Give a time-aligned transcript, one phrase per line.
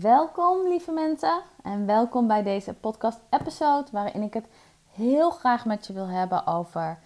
[0.00, 4.48] Welkom lieve mensen en welkom bij deze podcast episode waarin ik het
[4.92, 6.98] heel graag met je wil hebben over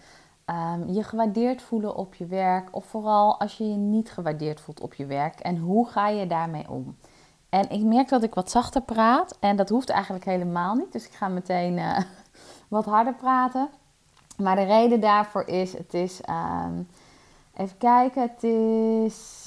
[0.45, 4.81] um, je gewaardeerd voelen op je werk of vooral als je je niet gewaardeerd voelt
[4.81, 6.95] op je werk en hoe ga je daarmee om?
[7.53, 11.05] En ik merk dat ik wat zachter praat en dat hoeft eigenlijk helemaal niet, dus
[11.05, 11.97] ik ga meteen uh,
[12.67, 13.69] wat harder praten.
[14.37, 16.87] Maar de reden daarvoor is, het is, um,
[17.53, 19.41] even kijken, het is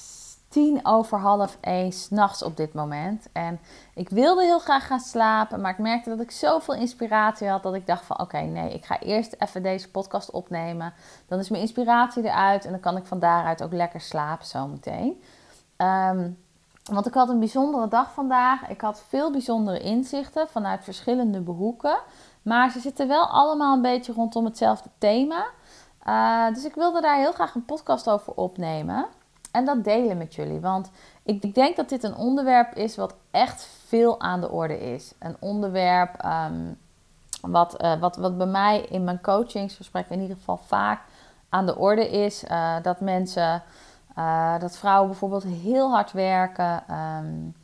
[0.49, 3.29] tien over half één s'nachts op dit moment.
[3.33, 3.61] En
[3.95, 7.75] ik wilde heel graag gaan slapen, maar ik merkte dat ik zoveel inspiratie had dat
[7.75, 10.93] ik dacht van oké, nee, ik ga eerst even deze podcast opnemen.
[11.29, 15.23] Dan is mijn inspiratie eruit en dan kan ik van daaruit ook lekker slapen zometeen.
[15.77, 16.45] Um,
[16.93, 18.69] want ik had een bijzondere dag vandaag.
[18.69, 21.99] Ik had veel bijzondere inzichten vanuit verschillende behoeken.
[22.43, 25.47] Maar ze zitten wel allemaal een beetje rondom hetzelfde thema.
[26.07, 29.07] Uh, dus ik wilde daar heel graag een podcast over opnemen
[29.57, 30.61] en dat delen met jullie.
[30.61, 30.91] Want
[31.23, 35.13] ik denk dat dit een onderwerp is wat echt veel aan de orde is.
[35.19, 36.73] Een onderwerp ehm,
[37.41, 41.01] wat, uh, wat, wat bij mij in mijn coachingsgesprekken in ieder geval vaak
[41.49, 42.45] aan de orde is.
[42.45, 43.63] Uh, dat mensen,
[44.19, 46.83] uh, dat vrouwen bijvoorbeeld heel hard werken.
[46.91, 47.55] Um,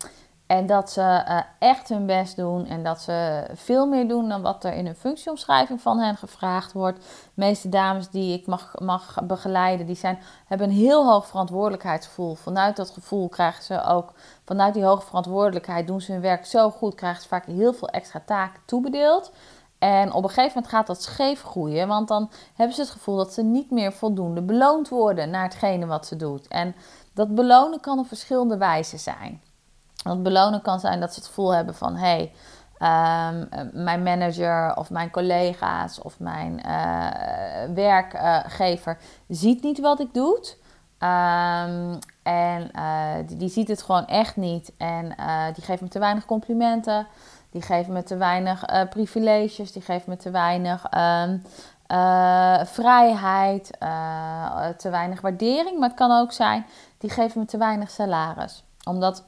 [0.53, 4.43] en dat ze uh, echt hun best doen en dat ze veel meer doen dan
[4.43, 6.99] wat er in een functieomschrijving van hen gevraagd wordt.
[7.01, 12.35] De meeste dames die ik mag, mag begeleiden, die zijn, hebben een heel hoog verantwoordelijkheidsgevoel.
[12.35, 14.13] Vanuit dat gevoel krijgen ze ook,
[14.45, 17.89] vanuit die hoge verantwoordelijkheid doen ze hun werk zo goed, krijgen ze vaak heel veel
[17.89, 19.33] extra taken toebedeeld.
[19.83, 23.17] En op een gegeven moment gaat dat scheef groeien, want dan hebben ze het gevoel
[23.17, 26.49] dat ze niet meer voldoende beloond worden naar hetgene wat ze doet.
[26.49, 26.75] En
[27.15, 29.43] dat belonen kan op verschillende wijzen zijn.
[30.03, 32.31] Want belonen kan zijn dat ze het gevoel hebben van hé,
[32.79, 38.99] hey, um, mijn manager of mijn collega's of mijn uh, werkgever
[39.29, 40.41] ziet niet wat ik doe.
[41.03, 44.73] Um, en uh, die, ziet het gewoon echt niet.
[44.77, 47.07] En uh, die geeft me te weinig complimenten.
[47.51, 49.73] Die geeft me te weinig privileges.
[49.73, 51.43] Die geeft me te weinig um,
[52.67, 53.71] vrijheid.
[54.77, 55.79] te weinig waardering.
[55.79, 56.67] Maar het kan ook zijn,
[56.99, 58.65] die geven me te weinig salaris.
[58.85, 59.25] Omdat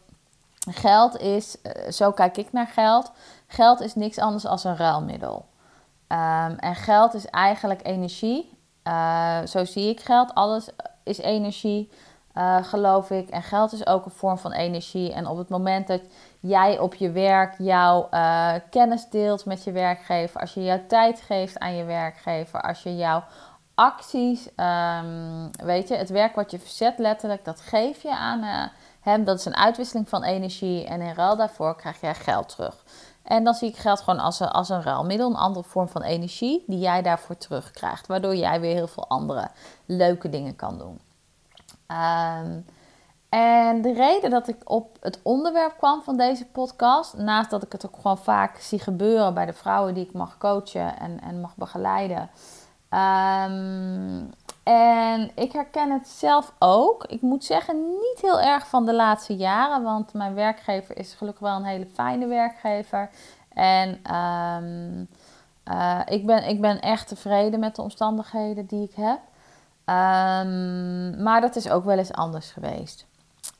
[0.70, 3.12] Geld is, eh, zo kijk ik naar geld.
[3.46, 5.46] Geld is niks anders dan een ruilmiddel.
[6.08, 8.52] Um, en geld is eigenlijk energie.
[9.44, 10.34] Zo zie ik geld.
[10.34, 10.68] Alles
[11.04, 11.90] is energie,
[12.34, 13.28] uh, geloof ik.
[13.28, 15.12] En geld is ook een vorm van energie.
[15.12, 16.00] En op het moment dat
[16.40, 21.20] jij op je werk jouw uh, kennis deelt met je werkgever, als je jouw tijd
[21.20, 23.24] geeft aan je werkgever, als je jouw
[23.74, 28.70] acties, um, weet je, het werk wat je verzet letterlijk, dat geef je aan
[29.24, 32.84] dat is een uitwisseling van energie en in ruil daarvoor krijg jij geld terug.
[33.24, 36.02] En dan zie ik geld gewoon als een, als een ruilmiddel, een andere vorm van
[36.02, 38.06] energie die jij daarvoor terugkrijgt.
[38.06, 39.48] Waardoor jij weer heel veel andere
[39.86, 41.00] leuke dingen kan doen.
[41.86, 42.60] Ehm,
[43.28, 47.72] en de reden dat ik op het onderwerp kwam van deze podcast, naast dat ik
[47.72, 51.40] het ook gewoon vaak zie gebeuren bij de vrouwen die ik mag coachen en, en
[51.40, 52.30] mag begeleiden,
[52.90, 54.30] um,
[54.64, 57.04] en ik herken het zelf ook.
[57.04, 61.42] Ik moet zeggen, niet heel erg van de laatste jaren, want mijn werkgever is gelukkig
[61.42, 63.10] wel een hele fijne werkgever.
[63.52, 65.08] En um,
[65.72, 69.18] uh, ik, ben, ik ben echt tevreden met de omstandigheden die ik heb.
[69.86, 73.06] Um, maar dat is ook wel eens anders geweest.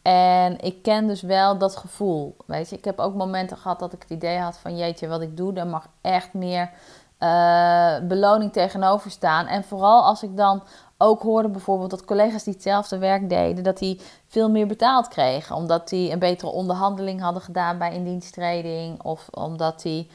[0.03, 2.37] En ik ken dus wel dat gevoel.
[2.47, 5.21] Weet je, ik heb ook momenten gehad dat ik het idee had van jeetje, wat
[5.21, 6.71] ik doe, daar mag echt meer
[7.19, 9.47] uh, beloning tegenover staan.
[9.47, 10.63] En vooral als ik dan
[10.99, 15.57] ook hoorde bijvoorbeeld dat collega's die hetzelfde werk deden, dat die veel meer betaald kregen.
[15.57, 19.03] Omdat die een betere onderhandeling hadden gedaan bij indiensttreding.
[19.03, 20.11] Of omdat die,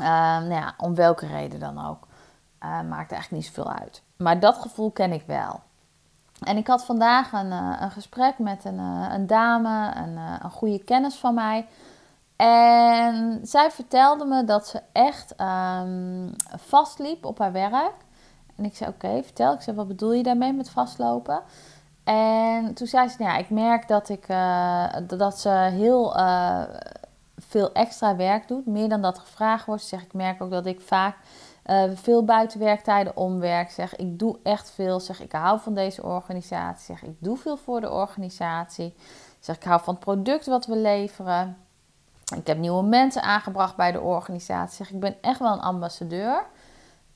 [0.00, 0.06] uh,
[0.38, 2.06] nou ja, om welke reden dan ook.
[2.62, 4.02] Uh, maakt eigenlijk niet zoveel uit.
[4.16, 5.60] Maar dat gevoel ken ik wel.
[6.42, 10.84] En ik had vandaag een, uh, een gesprek met een, een dame, een, een goede
[10.84, 11.66] kennis van mij.
[12.36, 17.94] En zij vertelde me dat ze echt um, vastliep op haar werk.
[18.58, 19.52] En ik zei, oké, vertel.
[19.52, 21.42] Ik zei, wat bedoel je daarmee met vastlopen?
[22.04, 26.62] En toen zei ze, nou ja, ik merk dat, ik, uh, dat ze heel uh,
[27.36, 29.82] veel extra werk doet, meer dan dat gevraagd wordt.
[29.82, 31.16] Ze ik merk ook dat ik vaak
[31.66, 33.70] uh, veel buitenwerktijden omwerk.
[33.70, 35.00] Zeg, ik doe echt veel.
[35.00, 36.96] Zeg, ik hou van deze organisatie.
[36.96, 38.94] Zeg, ik doe veel voor de organisatie.
[39.40, 41.56] Zeg, ik hou van het product wat we leveren.
[42.36, 44.76] Ik heb nieuwe mensen aangebracht bij de organisatie.
[44.76, 46.46] Zeg, ik ben echt wel een ambassadeur.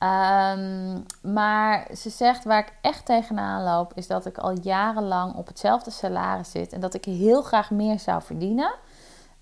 [0.03, 5.47] Um, maar ze zegt waar ik echt tegenaan loop, is dat ik al jarenlang op
[5.47, 8.73] hetzelfde salaris zit en dat ik heel graag meer zou verdienen.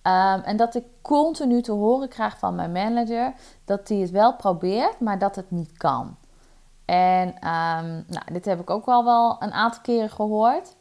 [0.03, 3.33] Um, en dat ik continu te horen krijg van mijn manager
[3.65, 6.17] dat hij het wel probeert, maar dat het niet kan.
[6.85, 10.75] En um, nou, dit heb ik ook al wel een aantal keren gehoord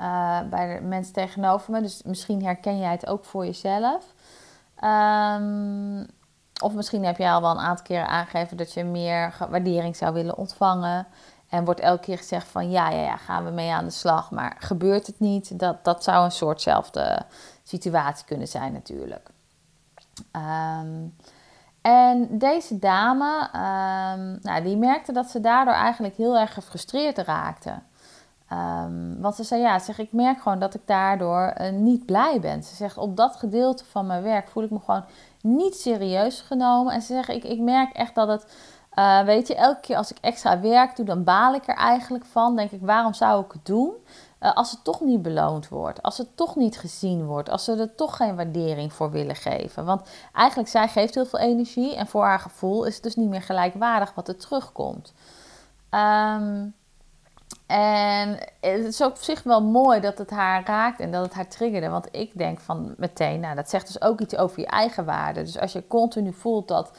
[0.00, 1.80] uh, bij de mensen tegenover me.
[1.80, 4.14] Dus misschien herken jij het ook voor jezelf.
[4.84, 6.06] Um,
[6.60, 10.12] of misschien heb je al wel een aantal keren aangegeven dat je meer waardering zou
[10.14, 11.06] willen ontvangen.
[11.48, 14.30] En wordt elke keer gezegd van ja, ja, ja, gaan we mee aan de slag.
[14.30, 15.58] Maar gebeurt het niet?
[15.58, 17.22] Dat, dat zou een soortzelfde
[17.62, 19.30] situatie kunnen zijn natuurlijk.
[20.32, 21.16] Um,
[21.80, 27.72] en deze dame, um, nou, die merkte dat ze daardoor eigenlijk heel erg gefrustreerd raakte.
[28.52, 32.40] Um, want ze zei, ja, zeg, ik merk gewoon dat ik daardoor uh, niet blij
[32.40, 32.62] ben.
[32.62, 35.04] Ze zegt, op dat gedeelte van mijn werk voel ik me gewoon
[35.42, 36.92] niet serieus genomen.
[36.92, 38.46] En ze zeggen, ik, ik merk echt dat het,
[38.94, 42.24] uh, weet je, elke keer als ik extra werk doe, dan baal ik er eigenlijk
[42.24, 42.56] van.
[42.56, 43.92] Denk ik, waarom zou ik het doen?
[44.40, 47.76] Uh, als het toch niet beloond wordt, als het toch niet gezien wordt, als ze
[47.76, 49.84] er toch geen waardering voor willen geven.
[49.84, 53.28] Want eigenlijk, zij geeft heel veel energie en voor haar gevoel is het dus niet
[53.28, 55.12] meer gelijkwaardig wat er terugkomt.
[55.90, 56.74] Um,
[57.66, 61.48] en het is op zich wel mooi dat het haar raakt en dat het haar
[61.48, 61.88] triggerde.
[61.88, 65.42] Want ik denk van meteen, nou dat zegt dus ook iets over je eigen waarde.
[65.42, 66.90] Dus als je continu voelt dat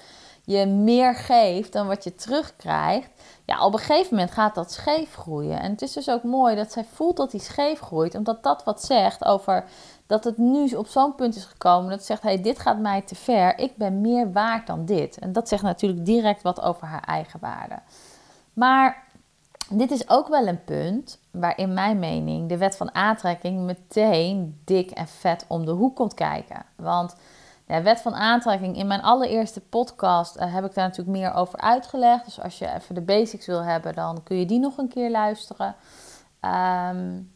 [0.46, 3.10] je meer geeft dan wat je terugkrijgt,
[3.46, 5.60] ja, op een gegeven moment gaat dat scheef groeien.
[5.60, 8.64] En het is dus ook mooi dat zij voelt dat die scheef groeit, omdat dat
[8.64, 9.64] wat zegt over
[10.08, 13.02] dat het nu op zo'n punt is gekomen dat ze zegt: hey, dit gaat mij
[13.02, 15.20] te ver, ik ben meer waard dan dit.
[15.20, 17.80] En dat zegt natuurlijk direct wat over haar eigen waarde.
[18.54, 19.04] Maar
[19.72, 24.62] dit is ook wel een punt waar in mijn mening de wet van aantrekking meteen
[24.66, 26.66] dik en vet om de hoek komt kijken.
[26.76, 27.16] Want
[27.66, 31.60] de wet van aantrekking, in mijn allereerste podcast uh, heb ik daar natuurlijk meer over
[31.60, 32.26] uitgelegd.
[32.26, 35.12] Dus als je even de basics wil hebben, dan kun je die nog een keer
[35.12, 35.76] luisteren.
[36.42, 37.32] Um,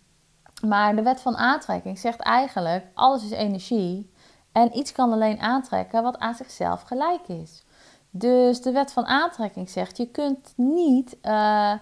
[0.67, 4.11] maar de wet van aantrekking zegt eigenlijk: alles is energie.
[4.51, 7.63] En iets kan alleen aantrekken wat aan zichzelf gelijk is.
[8.09, 11.17] Dus de wet van aantrekking zegt: je kunt niet.
[11.23, 11.73] Uh,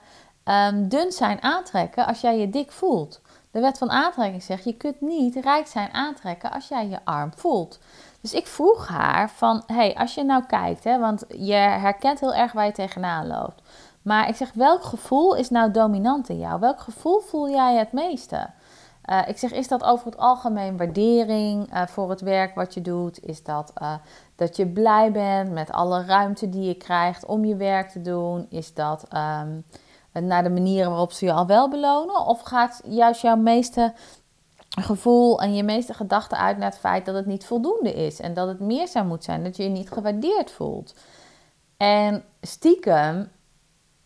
[0.46, 3.22] um, dun zijn aantrekken als jij je dik voelt.
[3.52, 7.32] De wet van aantrekking zegt, je kunt niet rijk zijn aantrekken als jij je arm
[7.36, 7.80] voelt.
[8.22, 12.34] Dus ik vroeg haar van, hey, als je nou kijkt, hè, want je herkent heel
[12.34, 13.62] erg waar je tegenaan loopt.
[14.02, 16.60] Maar ik zeg, welk gevoel is nou dominant in jou?
[16.60, 18.50] Welk gevoel voel jij het meeste?
[19.10, 22.82] Uh, ik zeg, is dat over het algemeen waardering uh, voor het werk wat je
[22.82, 23.24] doet?
[23.26, 23.94] Is dat uh,
[24.36, 28.46] dat je blij bent met alle ruimte die je krijgt om je werk te doen?
[28.50, 29.64] Is dat um,
[30.14, 32.26] naar de manieren waarop ze je al wel belonen?
[32.26, 33.94] Of gaat juist jouw meeste
[34.70, 38.34] gevoel en je meeste gedachten uit naar het feit dat het niet voldoende is en
[38.34, 40.96] dat het meer zou moeten zijn, dat je je niet gewaardeerd voelt?
[41.78, 43.16] En stiekem,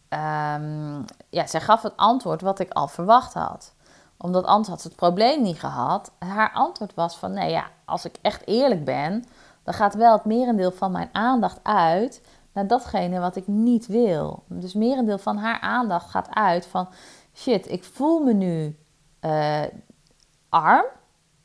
[0.09, 3.75] um, ja, zij gaf het antwoord wat ik al verwacht had
[4.17, 6.11] omdat anders had ze het probleem niet gehad.
[6.19, 9.25] Haar antwoord was van, nee ja, als ik echt eerlijk ben,
[9.63, 12.21] dan gaat wel het merendeel van mijn aandacht uit
[12.57, 14.43] naar datgene wat ik niet wil.
[14.47, 16.87] Dus merendeel van haar aandacht gaat uit van
[17.33, 18.77] shit, ik voel me nu
[19.21, 19.61] uh,
[20.49, 20.85] arm,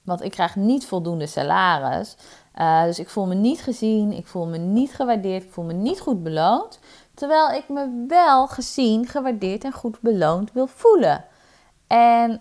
[0.03, 2.17] want ik krijg niet voldoende salaris.
[2.61, 5.73] Uh, dus ik voel me niet gezien, ik voel me niet gewaardeerd, ik voel me
[5.73, 6.79] niet goed beloond.
[7.15, 11.25] Terwijl ik me wel gezien, gewaardeerd en goed beloond wil voelen.
[11.87, 12.41] En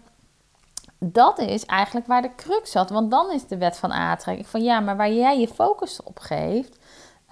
[0.99, 2.89] dat is eigenlijk waar de crux zat.
[2.89, 6.19] Want dan is de wet van aantrekking van ja, maar waar jij je focus op
[6.19, 6.79] geeft,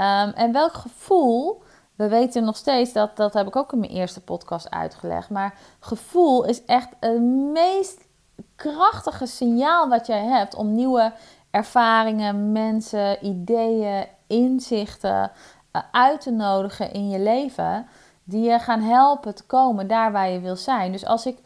[0.02, 1.64] Um, en welk gevoel,
[1.96, 5.58] we weten nog steeds, dat, dat heb ik ook in mijn eerste podcast uitgelegd, maar
[5.80, 7.22] gevoel is echt het
[7.54, 8.08] meest
[8.56, 11.14] krachtige signaal wat jij hebt om nieuwe
[11.52, 15.32] ervaringen, mensen, ideeën, inzichten
[15.72, 17.88] uh, uit te nodigen in je leven,
[18.24, 20.92] die je gaan helpen te komen daar waar je wil zijn.
[20.92, 21.38] Dus als ik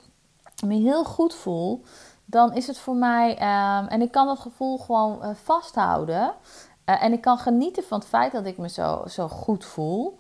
[0.66, 1.84] me heel goed voel,
[2.26, 6.34] dan is het voor mij, um, en ik kan dat gevoel gewoon uh, vasthouden.
[6.86, 10.20] Uh, en ik kan genieten van het feit dat ik me zo, zo goed voel.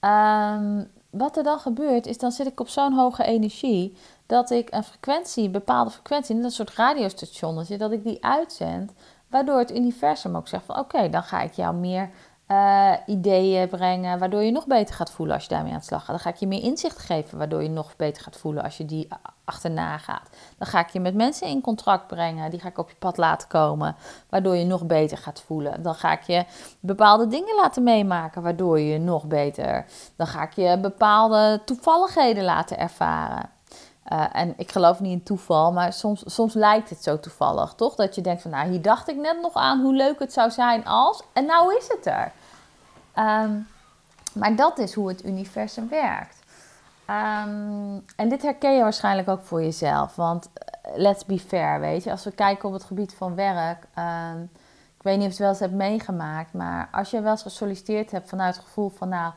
[0.00, 4.72] Um, wat er dan gebeurt, is dan zit ik op zo'n hoge energie dat ik
[4.72, 8.92] een frequentie, een bepaalde frequentie, in een soort radiostation dat ik die uitzend,
[9.28, 12.10] waardoor het universum ook zegt van oké, dan ga ik jou meer
[12.46, 16.00] eh, ideeën brengen, waardoor je nog beter gaat voelen als je daarmee aan de slag
[16.00, 16.10] gaat.
[16.10, 18.84] Dan ga ik je meer inzicht geven, waardoor je nog beter gaat voelen als je
[18.84, 19.08] die
[19.44, 20.28] achterna gaat.
[20.58, 23.16] Dan ga ik je met mensen in contact brengen, die ga ik op je pad
[23.16, 23.96] laten komen,
[24.28, 25.82] waardoor je nog beter gaat voelen.
[25.82, 26.44] Dan ga ik je
[26.80, 29.84] bepaalde dingen laten meemaken, waardoor je nog beter.
[30.16, 33.53] Dan ga ik je bepaalde toevalligheden laten ervaren.
[34.12, 37.94] Uh, en ik geloof niet in toeval, maar soms, soms lijkt het zo toevallig, toch?
[37.94, 40.50] Dat je denkt van, nou, hier dacht ik net nog aan hoe leuk het zou
[40.50, 41.22] zijn als...
[41.32, 42.32] En nou is het er.
[43.18, 43.68] Um,
[44.32, 46.38] maar dat is hoe het universum werkt.
[47.10, 50.16] Um, en dit herken je waarschijnlijk ook voor jezelf.
[50.16, 52.10] Want uh, let's be fair, weet je.
[52.10, 53.86] Als we kijken op het gebied van werk...
[53.98, 54.50] Um,
[54.96, 56.52] ik weet niet of je het wel eens hebt meegemaakt...
[56.52, 59.08] maar als je wel eens gesolliciteerd hebt vanuit het gevoel van...
[59.08, 59.32] nou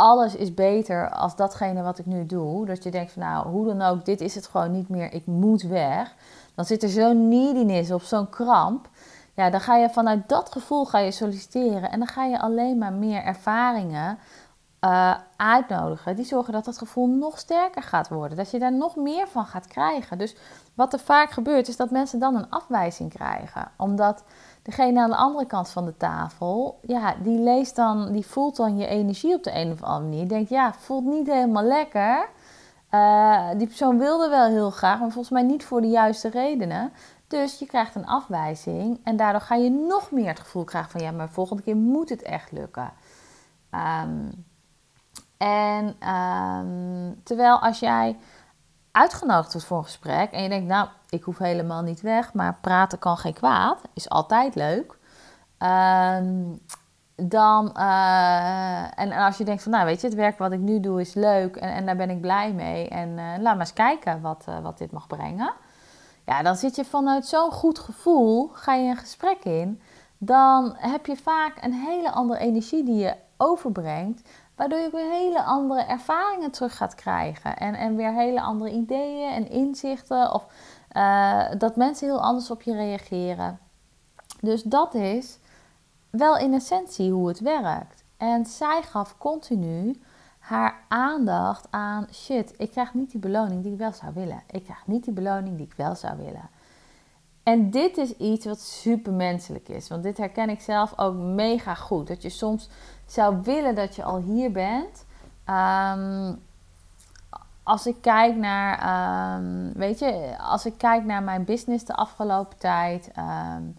[0.00, 2.66] alles is beter als datgene wat ik nu doe.
[2.66, 5.26] Dat je denkt van nou, hoe dan ook, dit is het gewoon niet meer, ik
[5.26, 6.14] moet weg.
[6.54, 8.88] Dan zit er zo'n neediness of zo'n kramp.
[9.34, 12.78] Ja, dan ga je vanuit dat gevoel ga je solliciteren en dan ga je alleen
[12.78, 14.18] maar meer ervaringen
[14.84, 16.16] uh, uitnodigen.
[16.16, 18.36] Die zorgen dat dat gevoel nog sterker gaat worden.
[18.36, 20.18] Dat je daar nog meer van gaat krijgen.
[20.18, 20.36] Dus
[20.74, 23.70] wat er vaak gebeurt is dat mensen dan een afwijzing krijgen.
[23.76, 24.24] Omdat
[24.70, 28.76] degene aan de andere kant van de tafel, ja, die leest dan, die voelt dan
[28.76, 30.28] je energie op de een of andere manier.
[30.28, 32.28] Denkt, ja, voelt niet helemaal lekker.
[32.90, 36.92] Uh, die persoon wilde wel heel graag, maar volgens mij niet voor de juiste redenen.
[37.26, 41.00] Dus je krijgt een afwijzing en daardoor ga je nog meer het gevoel krijgen van
[41.00, 42.92] ja, maar volgende keer moet het echt lukken.
[44.02, 44.44] Um,
[45.36, 48.18] en um, terwijl als jij
[48.92, 52.58] uitgenodigd wordt voor een gesprek en je denkt, nou, ik hoef helemaal niet weg, maar
[52.60, 54.98] praten kan geen kwaad, is altijd leuk.
[55.58, 56.60] Um,
[57.28, 60.80] dan, uh, en, als je denkt van, nou weet je, het werk wat ik nu
[60.80, 62.88] doe is leuk en, en daar ben ik blij mee.
[62.88, 65.52] En uh, laat maar eens kijken wat, uh, wat dit mag brengen.
[66.26, 69.80] Ja, dan zit je vanuit zo'n goed gevoel, ga je een gesprek in.
[70.18, 74.28] Dan heb je vaak een hele andere energie die je overbrengt.
[74.60, 77.56] Waardoor je weer hele andere ervaringen terug gaat krijgen.
[77.56, 80.32] En, en weer hele andere ideeën en inzichten.
[80.32, 80.46] Of
[80.92, 83.58] uh, dat mensen heel anders op je reageren.
[84.40, 85.38] Dus dat is
[86.10, 88.04] wel in essentie hoe het werkt.
[88.16, 90.00] En zij gaf continu
[90.38, 94.42] haar aandacht aan shit, ik krijg niet die beloning die ik wel zou willen.
[94.50, 96.50] Ik krijg niet die beloning die ik wel zou willen.
[97.50, 99.88] En dit is iets wat super menselijk is.
[99.88, 102.06] Want dit herken ik zelf ook mega goed.
[102.08, 102.68] Dat je soms
[103.06, 105.04] zou willen dat je al hier bent.
[105.46, 106.42] Um,
[107.62, 112.58] als ik kijk naar, um, weet je, als ik kijk naar mijn business de afgelopen
[112.58, 113.76] tijd, um,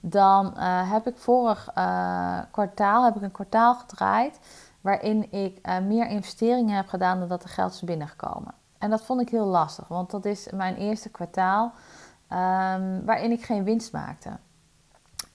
[0.00, 4.40] dan uh, heb ik vorig uh, kwartaal heb ik een kwartaal gedraaid
[4.80, 8.54] waarin ik uh, meer investeringen heb gedaan dan dat er geld is binnengekomen.
[8.78, 11.72] En dat vond ik heel lastig, want dat is mijn eerste kwartaal
[12.32, 14.30] um, waarin ik geen winst maakte.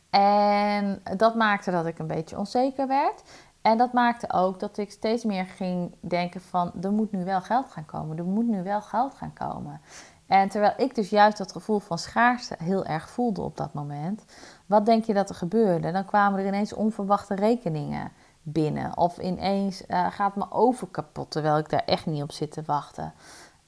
[0.10, 3.24] En dat maakte dat ik een beetje onzeker werd.
[3.62, 7.42] En dat maakte ook dat ik steeds meer ging denken van er moet nu wel
[7.42, 8.18] geld gaan komen.
[8.18, 9.82] Er moet nu wel geld gaan komen.
[10.28, 14.26] En terwijl ik dus juist dat gevoel van schaarste heel erg voelde op dat moment.
[14.66, 15.92] Wat denk je dat er gebeurde?
[15.92, 18.12] Dan kwamen er ineens onverwachte rekeningen
[18.42, 18.98] binnen.
[18.98, 22.64] Of ineens uh, gaat mijn oven kapot terwijl ik daar echt niet op zit te
[22.66, 23.14] wachten.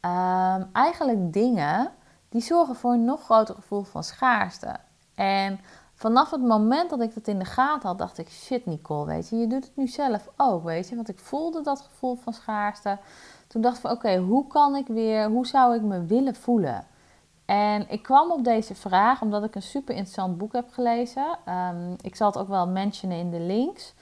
[0.02, 1.92] Um, eigenlijk dingen
[2.30, 4.76] die zorgen voor een nog groter gevoel van schaarste.
[5.16, 5.60] En
[5.94, 9.30] vanaf het moment dat ik dat in de gaten had, dacht ik: shit, Nicole, weet
[9.30, 10.96] je, je doet het nu zelf ook, weet je.
[10.96, 12.98] Want ik voelde dat gevoel van schaarste.
[13.48, 16.86] Toen dacht ik: oké, hoe kan ik weer, hoe zou ik me willen voelen?
[17.46, 21.26] En ik kwam op deze vraag omdat ik een super interessant boek heb gelezen.
[21.50, 23.94] Um, ik zal het ook wel mentionen in de links.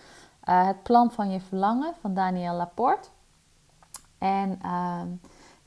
[0.49, 3.09] Uh, het plan van je verlangen van Daniel Laporte.
[4.17, 5.21] En um,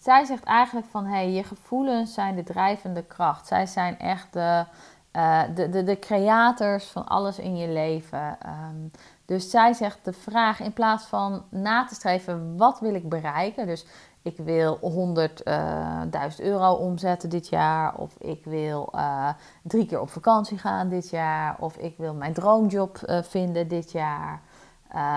[0.08, 3.46] zij zegt eigenlijk van hey, je gevoelens zijn de drijvende kracht.
[3.46, 4.64] Zij zijn echt de,
[5.12, 8.38] uh, de, de, de creators van alles in je leven.
[8.46, 8.90] Um,
[9.24, 13.66] dus zij zegt de vraag in plaats van na te streven wat wil ik bereiken.
[13.66, 13.86] Dus
[14.22, 17.94] ik wil 100.000 uh, euro omzetten dit jaar.
[17.94, 19.28] Of ik wil uh,
[19.62, 21.56] drie keer op vakantie gaan dit jaar.
[21.58, 24.40] Of ik wil mijn droomjob vinden dit jaar.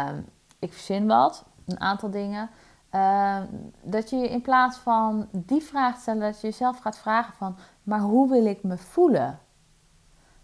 [0.09, 0.25] Um,
[0.59, 2.49] ik verzin wat, een aantal dingen.
[2.95, 3.37] Uh,
[3.81, 7.55] dat je in plaats van die vraag te stellen, dat je jezelf gaat vragen van,
[7.83, 9.39] maar hoe wil ik me voelen?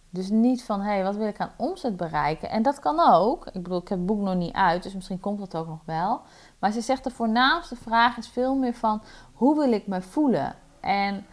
[0.10, 2.50] Dus niet van, hé, hey, wat wil ik aan omzet bereiken?
[2.50, 3.46] En dat kan ook.
[3.46, 5.82] Ik bedoel, ik heb het boek nog niet uit, dus misschien komt dat ook nog
[5.86, 6.22] wel.
[6.60, 9.02] Maar ze zegt de voornaamste vraag is veel meer van,
[9.34, 10.56] hoe wil ik me voelen?
[10.80, 11.26] En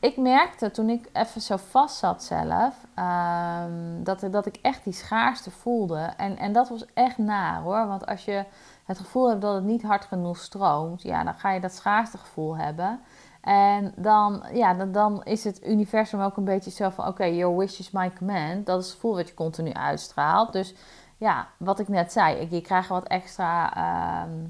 [0.00, 4.92] ik merkte toen ik even zo vast zat zelf, um, dat, dat ik echt die
[4.92, 6.12] schaarste voelde.
[6.16, 7.86] En, en dat was echt naar hoor.
[7.86, 8.44] Want als je
[8.84, 12.18] het gevoel hebt dat het niet hard genoeg stroomt, ja, dan ga je dat schaarste
[12.18, 13.00] gevoel hebben.
[13.40, 17.56] En dan, ja, dan, dan is het universum ook een beetje zo van: oké, your
[17.56, 18.66] wish is my command.
[18.66, 20.52] Dat is het gevoel wat je continu uitstraalt.
[20.52, 20.74] Dus
[21.16, 24.46] ja, wat ik net zei, je krijgt wat extra ehm,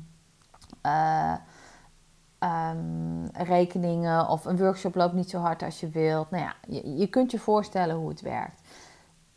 [0.81, 1.35] eh,
[2.39, 6.31] ehm, rekeningen of een workshop loopt niet zo hard als je wilt.
[6.31, 6.55] Nou ja,
[6.97, 8.61] je kunt je voorstellen hoe het werkt.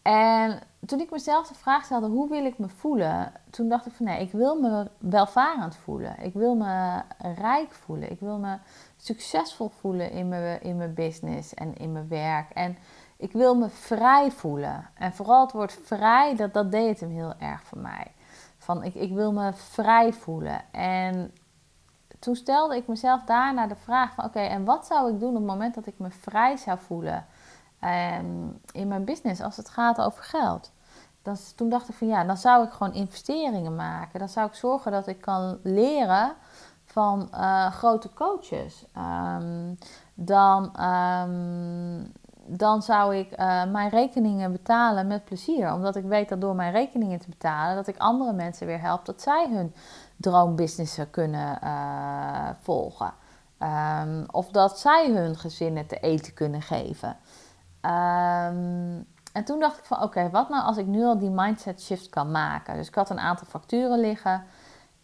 [0.08, 3.32] En toen ik mezelf de vraag stelde, hoe wil ik me voelen?
[3.50, 6.20] Toen dacht ik van nee, ik wil me welvarend voelen.
[6.20, 8.12] Ik wil me rijk voelen.
[8.12, 8.58] Ik wil me
[8.98, 12.50] succesvol voelen in mijn, in mijn business en in mijn werk.
[12.50, 12.78] En
[13.18, 14.90] ik wil me vrij voelen.
[14.94, 18.12] En vooral het woord vrij, dat, dat deed hem heel erg voor mij.
[18.58, 20.62] Van ik, ik wil me vrij voelen.
[20.72, 21.34] En
[22.20, 25.36] toen stelde ik mezelf daarna de vraag van oké, en wat zou ik doen op
[25.36, 27.26] het moment dat ik me vrij zou voelen
[27.84, 30.72] um, in mijn business als het gaat over geld?
[31.22, 34.20] Dan, toen dacht ik van ja, dan zou ik gewoon investeringen maken.
[34.20, 36.34] Dan zou ik zorgen dat ik kan leren
[36.86, 38.86] van uh, grote coaches.
[38.98, 39.78] Um,
[40.14, 42.12] dan um,
[42.48, 45.74] dan zou ik uh, mijn rekeningen betalen met plezier.
[45.74, 49.06] Omdat ik weet dat door mijn rekeningen te betalen, dat ik andere mensen weer help
[49.06, 49.74] dat zij hun
[50.16, 53.14] droombusinessen kunnen uh, volgen.
[54.32, 57.18] Of dat zij hun gezinnen te eten kunnen geven.
[57.88, 61.82] Um, en toen dacht ik van oké, wat nou als ik nu al die mindset
[61.82, 62.76] shift kan maken?
[62.76, 64.44] Dus ik had een aantal facturen liggen.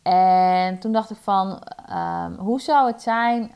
[0.02, 1.62] En toen dacht ik van
[1.92, 3.52] um, hoe zou het zijn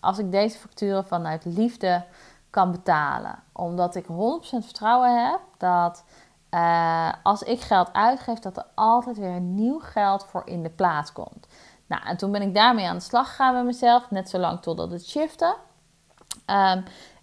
[0.00, 2.04] als ik deze facturen vanuit liefde
[2.50, 3.38] kan betalen.
[3.52, 6.04] Omdat ik 100% vertrouwen heb dat
[6.54, 11.12] uh, als ik geld uitgeef, dat er altijd weer nieuw geld voor in de plaats
[11.12, 11.46] komt.
[11.86, 14.60] Nou, en toen ben ik daarmee aan de slag gegaan met mezelf, net zo lang
[14.60, 15.56] totdat het shifte.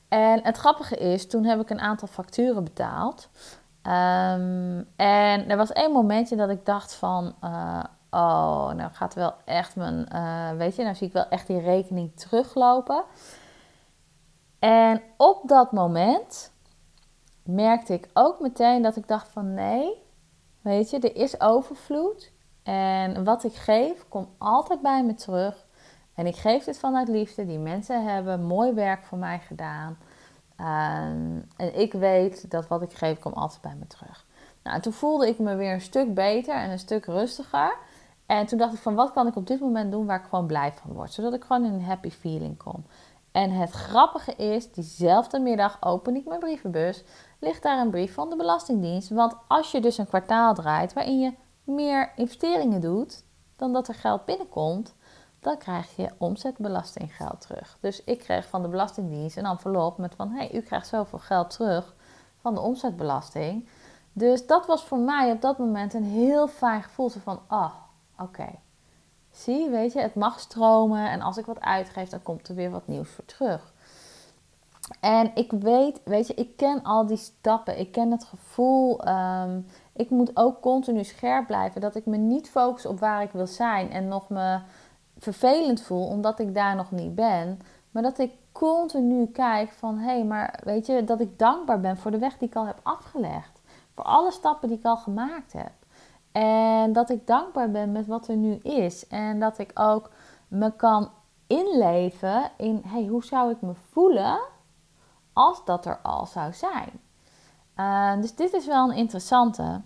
[0.09, 3.29] En het grappige is, toen heb ik een aantal facturen betaald.
[3.83, 9.33] Um, en er was één momentje dat ik dacht van, uh, oh, nou gaat wel
[9.45, 13.03] echt mijn, uh, weet je, nou zie ik wel echt die rekening teruglopen.
[14.59, 16.51] En op dat moment
[17.43, 20.03] merkte ik ook meteen dat ik dacht van nee,
[20.61, 22.31] weet je, er is overvloed.
[22.63, 25.65] En wat ik geef, komt altijd bij me terug.
[26.19, 27.45] En ik geef dit vanuit liefde.
[27.45, 29.97] Die mensen hebben mooi werk voor mij gedaan.
[30.59, 34.25] Um, en ik weet dat wat ik geef, komt altijd bij me terug.
[34.63, 37.75] Nou, en toen voelde ik me weer een stuk beter en een stuk rustiger.
[38.25, 40.45] En toen dacht ik van wat kan ik op dit moment doen waar ik gewoon
[40.45, 41.13] blij van word.
[41.13, 42.85] Zodat ik gewoon in een happy feeling kom.
[43.31, 47.03] En het grappige is, diezelfde middag open ik mijn brievenbus,
[47.39, 49.09] ligt daar een brief van de Belastingdienst.
[49.09, 53.23] Want als je dus een kwartaal draait waarin je meer investeringen doet
[53.55, 54.95] dan dat er geld binnenkomt,
[55.39, 57.77] dan krijg je omzetbelastinggeld terug.
[57.79, 61.19] Dus ik kreeg van de Belastingdienst een envelop met van, hé, hey, u krijgt zoveel
[61.19, 61.95] geld terug
[62.41, 63.67] van de omzetbelasting.
[64.13, 67.09] Dus dat was voor mij op dat moment een heel fijn gevoel.
[67.09, 67.73] Van, ah, oh,
[68.25, 68.47] oké.
[69.31, 72.69] Zie, weet je, het mag stromen en als ik wat uitgeef, dan komt er weer
[72.69, 73.73] wat nieuws voor terug.
[74.99, 77.79] En ik weet, weet je, ik ken al die stappen.
[77.79, 79.07] Ik ken het gevoel.
[79.07, 81.81] Um, ik moet ook continu scherp blijven.
[81.81, 83.91] Dat ik me niet focus op waar ik wil zijn.
[83.91, 84.59] En nog me
[85.19, 87.59] vervelend voel omdat ik daar nog niet ben.
[87.91, 91.97] Maar dat ik continu kijk van hé, hey, maar weet je, dat ik dankbaar ben
[91.97, 93.61] voor de weg die ik al heb afgelegd.
[93.95, 95.71] Voor alle stappen die ik al gemaakt heb.
[96.31, 99.07] En dat ik dankbaar ben met wat er nu is.
[99.07, 100.11] En dat ik ook
[100.47, 101.09] me kan
[101.47, 104.39] inleven in hey, hoe zou ik me voelen
[105.33, 106.89] als dat er al zou zijn.
[107.75, 109.81] Uh, dus dit is wel een interessante.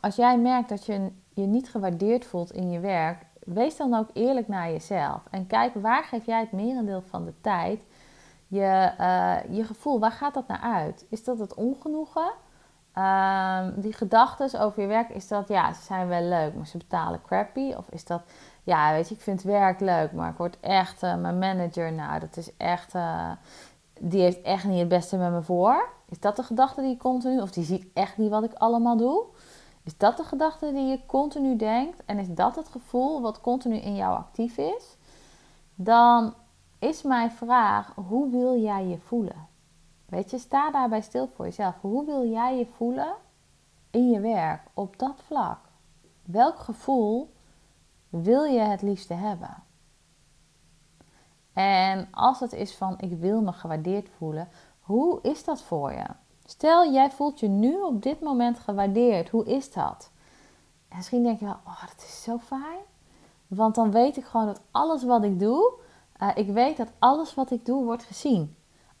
[0.00, 4.08] Als jij merkt dat je je niet gewaardeerd voelt in je werk, wees dan ook
[4.12, 5.22] eerlijk naar jezelf.
[5.30, 7.84] En kijk waar geef jij het merendeel van de tijd
[8.48, 11.06] je, uh, je gevoel, waar gaat dat naar uit?
[11.10, 12.30] Is dat het ongenoegen?
[12.94, 16.78] Um, die gedachten over je werk, is dat ja, ze zijn wel leuk, maar ze
[16.78, 17.72] betalen crappy?
[17.72, 18.22] Of is dat
[18.62, 22.20] ja, weet je, ik vind werk leuk, maar ik word echt, uh, mijn manager, nou,
[22.20, 23.30] dat is echt, uh,
[24.00, 25.88] die heeft echt niet het beste met me voor.
[26.08, 28.96] Is dat de gedachte die je continu, of die ziet echt niet wat ik allemaal
[28.96, 29.24] doe?
[29.86, 32.04] Is dat de gedachte die je continu denkt?
[32.04, 34.96] En is dat het gevoel wat continu in jou actief is?
[35.74, 36.34] Dan
[36.78, 39.48] is mijn vraag: hoe wil jij je voelen?
[40.06, 41.74] Weet je, sta daarbij stil voor jezelf.
[41.80, 43.14] Hoe wil jij je voelen
[43.90, 45.58] in je werk op dat vlak?
[46.22, 47.32] Welk gevoel
[48.08, 49.62] wil je het liefste hebben?
[51.52, 54.48] En als het is van ik wil me gewaardeerd voelen,
[54.80, 56.06] hoe is dat voor je?
[56.48, 59.28] Stel, jij voelt je nu op dit moment gewaardeerd.
[59.28, 60.10] Hoe is dat?
[60.88, 62.84] En misschien denk je wel, oh, dat is zo fijn.
[63.46, 65.72] Want dan weet ik gewoon dat alles wat ik doe,
[66.22, 68.56] uh, ik weet dat alles wat ik doe wordt gezien.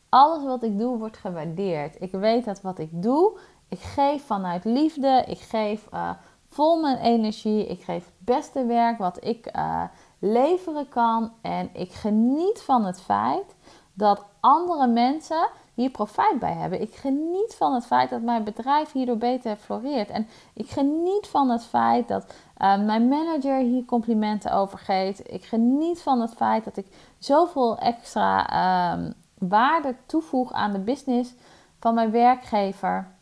[0.08, 2.00] Alles wat ik doe wordt gewaardeerd.
[2.00, 5.24] Ik weet dat wat ik doe, ik geef vanuit liefde.
[5.26, 6.10] Ik geef uh,
[6.48, 7.66] vol mijn energie.
[7.66, 9.82] Ik geef het beste werk wat ik uh,
[10.18, 11.32] leveren kan.
[11.40, 13.54] En ik geniet van het feit
[13.92, 16.80] dat andere mensen hier profijt bij hebben.
[16.80, 20.10] Ik geniet van het feit dat mijn bedrijf hierdoor beter floreert.
[20.10, 22.24] En ik geniet van het feit dat
[22.58, 25.32] uh, mijn manager hier complimenten over geeft.
[25.32, 26.86] Ik geniet van het feit dat ik
[27.18, 31.34] zoveel extra um, waarde toevoeg aan de business
[31.80, 33.14] van mijn werkgever.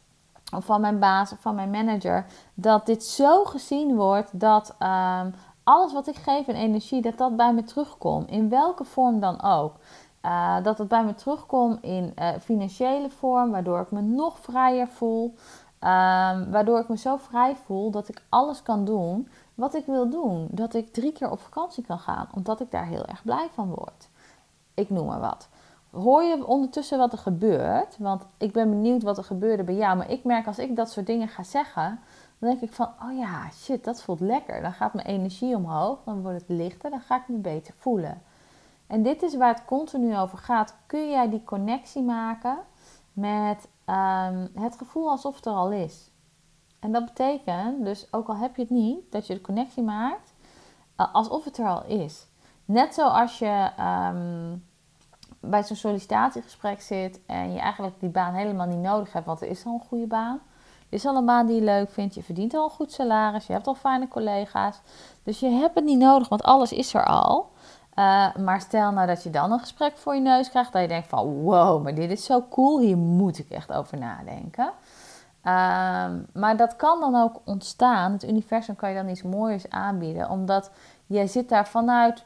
[0.55, 2.27] Of van mijn baas of van mijn manager.
[2.55, 7.37] Dat dit zo gezien wordt dat um, alles wat ik geef in energie, dat dat
[7.37, 8.31] bij me terugkomt.
[8.31, 9.77] In welke vorm dan ook.
[10.25, 14.89] Uh, dat het bij me terugkomt in uh, financiële vorm, waardoor ik me nog vrijer
[14.89, 15.35] voel.
[15.81, 20.11] Um, waardoor ik me zo vrij voel dat ik alles kan doen wat ik wil
[20.11, 20.49] doen.
[20.51, 23.69] Dat ik drie keer op vakantie kan gaan, omdat ik daar heel erg blij van
[23.69, 24.09] word.
[24.75, 25.49] Ik noem maar wat.
[25.91, 27.97] Hoor je ondertussen wat er gebeurt?
[27.99, 29.97] Want ik ben benieuwd wat er gebeurde bij jou.
[29.97, 32.01] Maar ik merk als ik dat soort dingen ga zeggen,
[32.39, 34.63] dan denk ik van, oh ja, shit, dat voelt lekker.
[34.63, 38.23] Dan gaat mijn energie omhoog, dan wordt het lichter, dan ga ik me beter voelen.
[38.87, 40.77] En dit is waar het continu over gaat.
[40.87, 42.59] Kun jij die connectie maken
[43.13, 46.11] met um, het gevoel alsof het er al is?
[46.81, 50.35] En dat betekent, dus ook al heb je het niet, dat je de connectie maakt
[51.01, 52.27] uh, alsof het er al is.
[52.65, 54.65] Net zoals je um,
[55.41, 59.49] bij zo'n sollicitatiegesprek zit en je eigenlijk die baan helemaal niet nodig hebt, want er
[59.49, 60.41] is al een goede baan.
[60.89, 63.47] Er is al een baan die je leuk vindt, je verdient al een goed salaris,
[63.47, 64.81] je hebt al fijne collega's.
[65.23, 67.53] Dus je hebt het niet nodig, want alles is er al.
[67.99, 70.89] Uh, maar stel nou dat je dan een gesprek voor je neus krijgt, dat je
[70.89, 74.73] denkt van wow, maar dit is zo cool, hier moet ik echt over nadenken.
[75.45, 75.53] Uh,
[76.33, 80.71] maar dat kan dan ook ontstaan, het universum kan je dan iets moois aanbieden, omdat
[81.07, 82.25] jij zit daar vanuit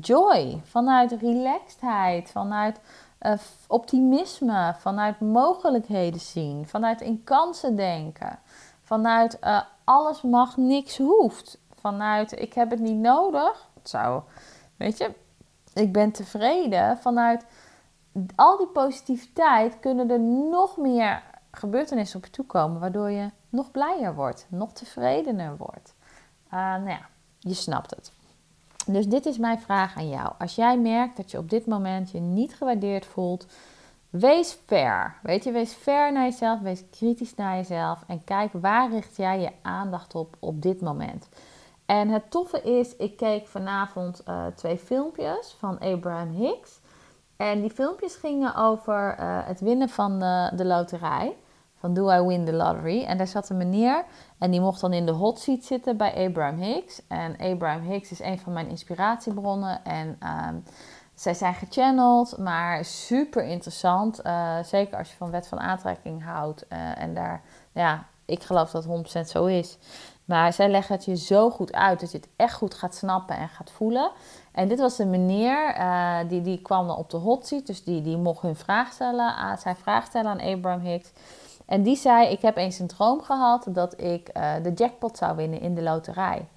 [0.00, 2.80] joy, vanuit relaxedheid, vanuit
[3.20, 3.32] uh,
[3.66, 8.38] optimisme, vanuit mogelijkheden zien, vanuit in kansen denken,
[8.82, 13.68] vanuit uh, alles mag, niks hoeft, vanuit ik heb het niet nodig.
[13.74, 14.22] Het zou
[14.76, 15.10] Weet je,
[15.74, 16.98] ik ben tevreden.
[16.98, 17.44] Vanuit
[18.34, 24.14] al die positiviteit kunnen er nog meer gebeurtenissen op je toekomen, waardoor je nog blijer
[24.14, 25.94] wordt, nog tevredener wordt.
[26.46, 27.08] Uh, nou ja,
[27.38, 28.12] je snapt het.
[28.86, 30.32] Dus dit is mijn vraag aan jou.
[30.38, 33.46] Als jij merkt dat je op dit moment je niet gewaardeerd voelt,
[34.10, 35.18] wees fair.
[35.22, 39.40] Weet je, wees fair naar jezelf, wees kritisch naar jezelf en kijk waar richt jij
[39.40, 41.28] je aandacht op op dit moment.
[41.86, 46.80] En het toffe is, ik keek vanavond uh, twee filmpjes van Abraham Hicks.
[47.36, 51.36] En die filmpjes gingen over uh, het winnen van de, de loterij.
[51.78, 53.04] Van Do I Win the Lottery?
[53.04, 54.04] En daar zat een meneer
[54.38, 57.02] en die mocht dan in de hot seat zitten bij Abraham Hicks.
[57.08, 59.84] En Abraham Hicks is een van mijn inspiratiebronnen.
[59.84, 60.18] En
[60.48, 60.64] um,
[61.14, 64.26] zij zijn gechanneld, maar super interessant.
[64.26, 66.66] Uh, zeker als je van wet van aantrekking houdt.
[66.68, 69.78] en daar, ja, ik geloof dat het 100% zo is.
[70.26, 73.36] Maar zij leggen het je zo goed uit dat je het echt goed gaat snappen
[73.36, 74.10] en gaat voelen.
[74.52, 77.66] En dit was een meneer, uh, die, die kwam dan op de hot seat.
[77.66, 81.12] Dus die, die mocht hun vraag stellen, aan, zijn vraag stellen aan Abraham Hicks.
[81.66, 85.36] En die zei, ik heb eens een droom gehad dat ik uh, de jackpot zou
[85.36, 86.48] winnen in de loterij.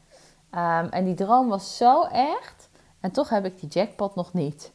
[0.51, 2.69] Um, en die droom was zo echt.
[2.99, 4.71] En toch heb ik die jackpot nog niet.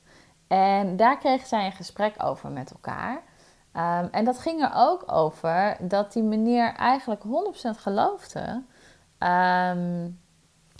[0.49, 3.23] En daar kregen zij een gesprek over met elkaar.
[3.77, 7.29] Um, en dat ging er ook over dat die meneer eigenlijk 100%
[7.81, 8.63] geloofde
[9.25, 10.11] um, ehm,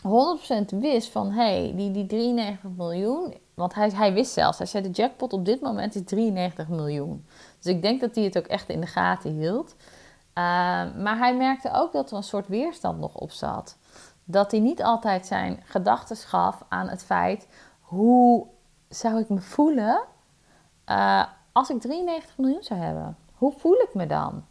[0.05, 3.35] 100% wist van hey, die, die 93 miljoen.
[3.55, 7.27] Want hij, hij wist zelfs, hij zei de jackpot op dit moment is 93 miljoen.
[7.61, 9.75] Dus ik denk dat hij het ook echt in de gaten hield.
[9.75, 10.45] Uh,
[10.95, 13.77] maar hij merkte ook dat er een soort weerstand nog op zat.
[14.25, 17.49] Dat hij niet altijd zijn gedachten gaf aan het feit
[17.81, 18.47] hoe
[18.89, 20.03] zou ik me voelen
[20.91, 23.17] uh, als ik 93 miljoen zou hebben.
[23.35, 24.45] Hoe voel ik me dan?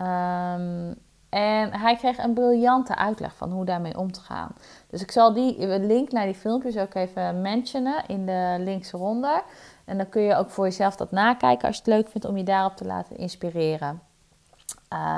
[0.00, 0.94] Um,
[1.28, 4.54] en hij kreeg een briljante uitleg van hoe daarmee om te gaan.
[4.90, 9.42] Dus ik zal die link naar die filmpjes ook even mentionen in de links eronder.
[9.84, 12.36] En dan kun je ook voor jezelf dat nakijken als je het leuk vindt om
[12.36, 14.00] je daarop te laten inspireren.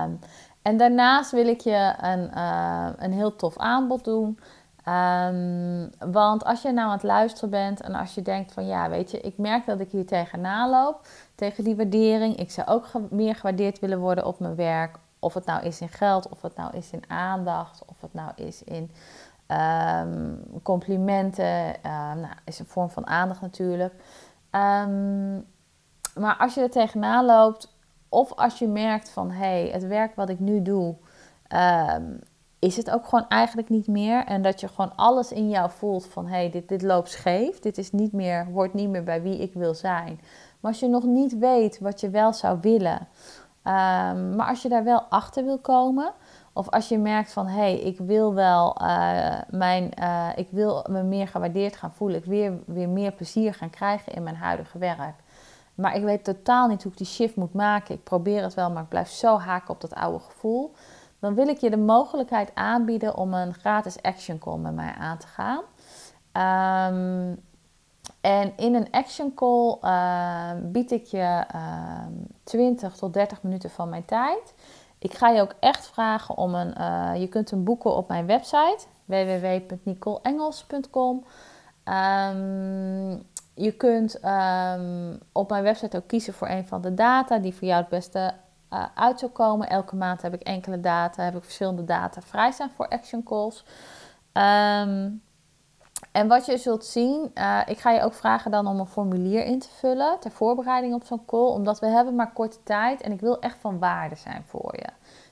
[0.04, 0.18] Um,
[0.62, 4.38] en daarnaast wil ik je een, uh, een heel tof aanbod doen.
[4.88, 8.88] Um, want als je nou aan het luisteren bent en als je denkt van ja,
[8.88, 12.36] weet je, ik merk dat ik hier tegenaan loop, tegen die waardering.
[12.36, 15.88] Ik zou ook meer gewaardeerd willen worden op mijn werk of het nou is in
[15.88, 18.90] geld, of het nou is in aandacht, of het nou is in
[19.48, 21.66] um, complimenten.
[21.86, 23.94] Uh, nou, is een vorm van aandacht natuurlijk.
[24.50, 25.46] Um,
[26.14, 27.76] maar als je er tegenaan loopt,
[28.08, 30.96] of als je merkt van hé, hey, het werk wat ik nu doe,
[32.58, 34.24] is het ook gewoon eigenlijk niet meer.
[34.24, 37.58] En dat je gewoon alles in jou voelt van hé, hey, dit, dit loopt scheef.
[37.58, 40.20] Dit is niet meer, hoort niet meer bij wie ik wil zijn.
[40.60, 43.08] Maar als je nog niet weet wat je wel zou willen,
[43.68, 46.12] Um, maar als je daar wel achter wil komen,
[46.52, 50.84] of als je merkt van hé, hey, ik wil wel uh, mijn, uh, ik wil
[50.90, 54.78] me meer gewaardeerd gaan voelen, ik wil weer meer plezier gaan krijgen in mijn huidige
[54.78, 55.14] werk.
[55.74, 57.94] Maar ik weet totaal niet hoe ik die shift moet maken.
[57.94, 60.74] Ik probeer het wel, maar ik blijf zo haken op dat oude gevoel.
[61.18, 65.18] Dan wil ik je de mogelijkheid aanbieden om een gratis action call met mij aan
[65.18, 65.62] te gaan.
[66.32, 67.34] Ehm,
[68.20, 72.06] en in een action call uh, bied ik je uh,
[72.44, 74.54] 20 tot 30 minuten van mijn tijd.
[74.98, 76.74] Ik ga je ook echt vragen om een.
[76.78, 81.24] Uh, je kunt hem boeken op mijn website www.nicoleengels.com.
[81.84, 84.14] Um, je kunt
[85.32, 88.34] op mijn website ook kiezen voor een van de data die voor jou het beste
[88.72, 89.68] uh, uit zou komen.
[89.68, 93.64] Elke maand heb ik enkele data, heb ik verschillende data vrij zijn voor action calls.
[96.18, 99.44] En wat je zult zien, uh, ik ga je ook vragen dan om een formulier
[99.44, 103.12] in te vullen ter voorbereiding op zo'n call, omdat we hebben maar korte tijd en
[103.12, 104.86] ik wil echt van waarde zijn voor je.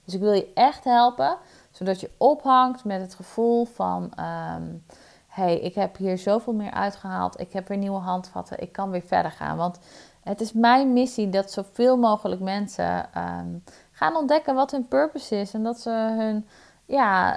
[0.05, 1.37] Dus ik wil je echt helpen,
[1.71, 4.85] zodat je ophangt met het gevoel van, um,
[5.27, 9.03] hey, ik heb hier zoveel meer uitgehaald, ik heb weer nieuwe handvatten, ik kan weer
[9.07, 9.57] verder gaan.
[9.57, 9.79] Want
[10.23, 15.55] het is mijn missie dat zoveel mogelijk mensen um, gaan ontdekken wat hun purpose is
[15.55, 16.47] en dat ze hun
[16.87, 17.35] ja,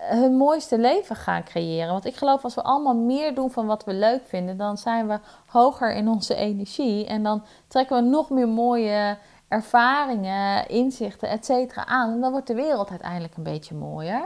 [0.00, 1.92] hun mooiste leven gaan creëren.
[1.92, 5.08] Want ik geloof als we allemaal meer doen van wat we leuk vinden, dan zijn
[5.08, 7.06] we hoger in onze energie.
[7.06, 9.16] En dan trekken we nog meer mooie
[9.48, 12.12] ervaringen, inzichten, et cetera aan.
[12.12, 14.20] En dan wordt de wereld uiteindelijk een beetje mooier.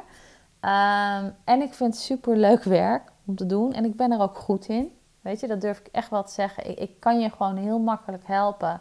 [0.60, 3.72] Um, en ik vind het super leuk werk om te doen.
[3.72, 4.92] En ik ben er ook goed in.
[5.20, 6.70] Weet je, dat durf ik echt wel te zeggen.
[6.70, 8.80] Ik, ik kan je gewoon heel makkelijk helpen.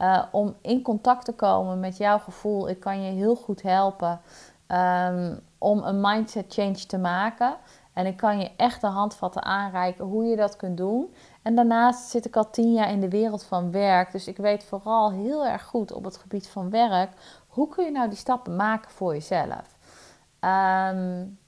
[0.00, 2.68] Uh, om in contact te komen met jouw gevoel.
[2.68, 4.20] Ik kan je heel goed helpen
[4.68, 7.56] um, om een mindset change te maken.
[7.92, 11.14] En ik kan je echt de handvatten aanreiken hoe je dat kunt doen.
[11.42, 14.12] En daarnaast zit ik al tien jaar in de wereld van werk.
[14.12, 17.10] Dus ik weet vooral heel erg goed op het gebied van werk.
[17.48, 19.76] Hoe kun je nou die stappen maken voor jezelf?
[20.40, 21.38] Um,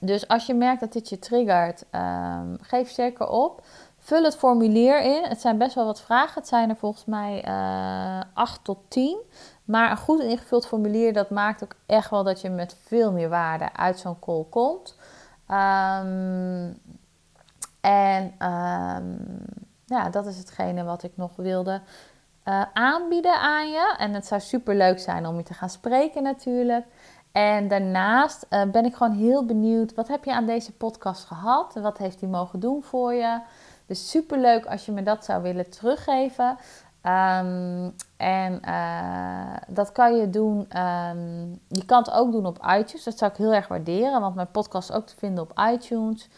[0.00, 3.62] dus als je merkt dat dit je triggert, um, geef zeker op.
[4.04, 5.24] Vul het formulier in.
[5.24, 6.34] Het zijn best wel wat vragen.
[6.34, 9.18] Het zijn er volgens mij uh, 8 tot 10.
[9.64, 13.28] Maar een goed ingevuld formulier, dat maakt ook echt wel dat je met veel meer
[13.28, 14.96] waarde uit zo'n call komt.
[15.48, 16.80] Um,
[17.80, 19.44] en um,
[19.86, 21.80] ja, dat is hetgene wat ik nog wilde
[22.44, 23.94] uh, aanbieden aan je.
[23.98, 26.86] En het zou super leuk zijn om je te gaan spreken natuurlijk.
[27.32, 31.74] En daarnaast uh, ben ik gewoon heel benieuwd, wat heb je aan deze podcast gehad?
[31.74, 33.40] Wat heeft die mogen doen voor je?
[33.92, 36.56] Dus super leuk als je me dat zou willen teruggeven.
[37.02, 40.58] Um, en uh, dat kan je doen.
[40.58, 43.04] Um, je kan het ook doen op iTunes.
[43.04, 46.28] Dat zou ik heel erg waarderen, want mijn podcast is ook te vinden op iTunes.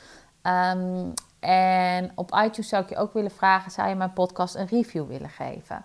[0.42, 4.66] Um, en op iTunes zou ik je ook willen vragen: zou je mijn podcast een
[4.66, 5.84] review willen geven?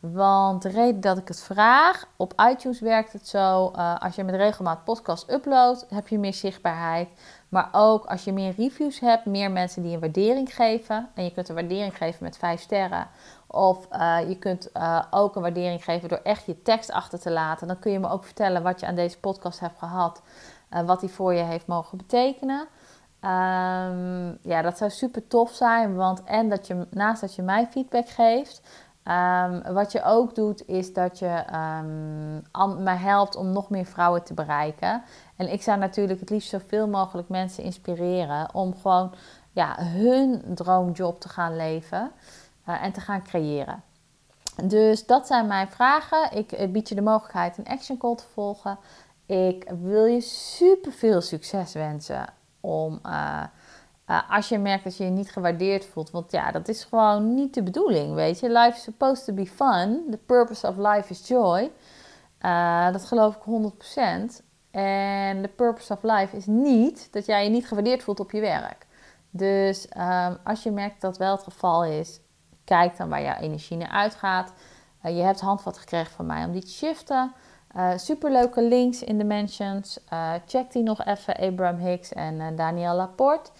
[0.00, 4.24] Want de reden dat ik het vraag, op iTunes werkt het zo: uh, als je
[4.24, 7.08] met regelmaat podcast uploadt, heb je meer zichtbaarheid.
[7.50, 11.08] Maar ook als je meer reviews hebt, meer mensen die een waardering geven.
[11.14, 13.06] En je kunt een waardering geven met 5 sterren.
[13.46, 17.30] Of uh, je kunt uh, ook een waardering geven door echt je tekst achter te
[17.30, 17.66] laten.
[17.66, 20.22] Dan kun je me ook vertellen wat je aan deze podcast hebt gehad.
[20.72, 22.66] Uh, wat die voor je heeft mogen betekenen.
[23.24, 25.94] Um, ja, dat zou super tof zijn.
[25.94, 28.62] Want en dat je naast dat je mij feedback geeft.
[29.04, 31.44] Um, wat je ook doet, is dat je
[32.58, 35.02] um, mij helpt om nog meer vrouwen te bereiken.
[35.36, 39.14] En ik zou natuurlijk het liefst zoveel mogelijk mensen inspireren om gewoon
[39.52, 42.10] ja, hun droomjob te gaan leven
[42.68, 43.82] uh, en te gaan creëren.
[44.64, 46.32] Dus dat zijn mijn vragen.
[46.32, 48.78] Ik bied je de mogelijkheid een action call te volgen.
[49.26, 52.24] Ik wil je super veel succes wensen
[52.60, 53.00] om.
[53.06, 53.42] Uh,
[54.10, 56.10] uh, als je merkt dat je je niet gewaardeerd voelt.
[56.10, 58.48] Want ja, dat is gewoon niet de bedoeling, weet je.
[58.48, 60.06] Life is supposed to be fun.
[60.10, 61.70] The purpose of life is joy.
[62.40, 64.44] Uh, dat geloof ik 100%.
[64.70, 68.40] En de purpose of life is niet dat jij je niet gewaardeerd voelt op je
[68.40, 68.86] werk.
[69.30, 72.20] Dus um, als je merkt dat wel het geval is,
[72.64, 74.52] kijk dan waar jouw energie naar uitgaat.
[75.04, 77.32] Uh, je hebt handvat gekregen van mij om die te shiften.
[77.76, 79.98] Uh, superleuke links in de mentions.
[80.46, 83.50] Check die nog even, Abraham Hicks en Daniel Laporte.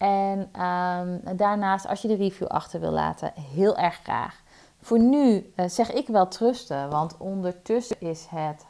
[0.00, 4.40] En um, daarnaast, als je de review achter wil laten, heel erg graag.
[4.80, 8.66] Voor nu zeg ik wel trusten, want ondertussen is het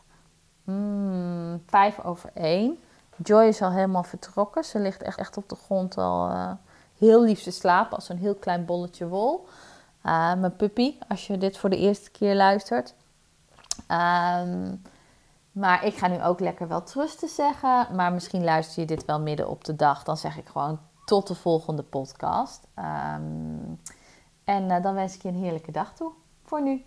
[0.64, 2.78] mm, vijf over één.
[3.16, 4.64] Joy is al helemaal vertrokken.
[4.64, 6.30] Ze ligt echt, echt op de grond al
[6.98, 9.46] heel lief te slapen als een heel klein bolletje wol.
[10.06, 12.94] Uh, mijn puppy, als je dit voor de eerste keer luistert.
[13.88, 14.82] Um,
[15.52, 17.86] maar ik ga nu ook lekker wel trusten zeggen.
[17.94, 20.02] Maar misschien luister je dit wel midden op de dag.
[20.02, 20.78] Dan zeg ik gewoon
[21.10, 22.66] tot de volgende podcast.
[22.78, 23.80] Um,
[24.44, 26.12] en uh, dan wens ik je een heerlijke dag toe.
[26.44, 26.84] Voor nu.